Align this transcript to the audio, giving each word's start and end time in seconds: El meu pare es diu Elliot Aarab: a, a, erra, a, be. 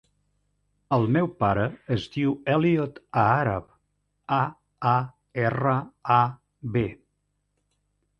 El 0.95 1.03
meu 1.15 1.27
pare 1.41 1.65
es 1.95 2.07
diu 2.15 2.31
Elliot 2.53 2.97
Aarab: 3.23 3.67
a, 4.39 4.39
a, 4.93 4.95
erra, 5.43 5.75
a, 6.17 6.19
be. 6.77 6.85